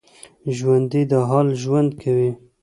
ژوندي 0.57 1.01
د 1.11 1.13
حال 1.27 1.47
ژوند 1.63 1.89
کوي 2.01 2.31